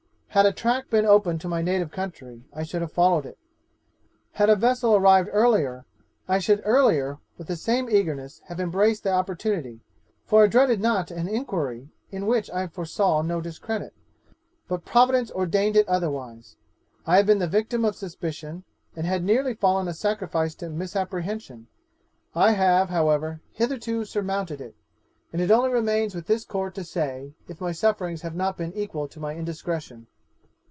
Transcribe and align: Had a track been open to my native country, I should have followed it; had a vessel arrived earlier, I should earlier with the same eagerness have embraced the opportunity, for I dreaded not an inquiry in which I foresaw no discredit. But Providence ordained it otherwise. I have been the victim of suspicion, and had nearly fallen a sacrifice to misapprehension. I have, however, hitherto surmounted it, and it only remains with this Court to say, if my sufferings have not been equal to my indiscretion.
Had 0.33 0.45
a 0.45 0.53
track 0.53 0.89
been 0.89 1.05
open 1.05 1.39
to 1.39 1.49
my 1.49 1.61
native 1.61 1.91
country, 1.91 2.45
I 2.53 2.63
should 2.63 2.79
have 2.79 2.93
followed 2.93 3.25
it; 3.25 3.37
had 4.31 4.49
a 4.49 4.55
vessel 4.55 4.95
arrived 4.95 5.27
earlier, 5.33 5.83
I 6.25 6.39
should 6.39 6.61
earlier 6.63 7.19
with 7.37 7.47
the 7.47 7.57
same 7.57 7.89
eagerness 7.89 8.39
have 8.45 8.57
embraced 8.57 9.03
the 9.03 9.11
opportunity, 9.11 9.81
for 10.23 10.41
I 10.41 10.47
dreaded 10.47 10.79
not 10.79 11.11
an 11.11 11.27
inquiry 11.27 11.89
in 12.11 12.27
which 12.27 12.49
I 12.49 12.67
foresaw 12.67 13.21
no 13.21 13.41
discredit. 13.41 13.93
But 14.69 14.85
Providence 14.85 15.31
ordained 15.33 15.75
it 15.75 15.89
otherwise. 15.89 16.55
I 17.05 17.17
have 17.17 17.25
been 17.25 17.39
the 17.39 17.45
victim 17.45 17.83
of 17.83 17.97
suspicion, 17.97 18.63
and 18.95 19.05
had 19.05 19.25
nearly 19.25 19.53
fallen 19.53 19.89
a 19.89 19.93
sacrifice 19.93 20.55
to 20.55 20.69
misapprehension. 20.69 21.67
I 22.33 22.51
have, 22.53 22.87
however, 22.87 23.41
hitherto 23.51 24.05
surmounted 24.05 24.61
it, 24.61 24.77
and 25.33 25.41
it 25.41 25.51
only 25.51 25.71
remains 25.71 26.15
with 26.15 26.27
this 26.27 26.45
Court 26.45 26.73
to 26.75 26.85
say, 26.85 27.33
if 27.49 27.59
my 27.59 27.73
sufferings 27.73 28.21
have 28.21 28.33
not 28.35 28.55
been 28.57 28.71
equal 28.71 29.09
to 29.09 29.19
my 29.19 29.35
indiscretion. 29.35 30.07